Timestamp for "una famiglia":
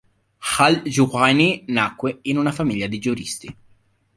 2.39-2.87